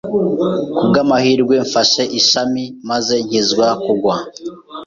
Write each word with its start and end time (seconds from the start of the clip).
Ku 0.75 0.81
bw'amahirwe, 0.89 1.55
mfashe 1.65 2.03
ishami 2.19 2.63
maze 2.89 3.15
nkizwa 3.25 3.67
kugwa. 3.83 4.15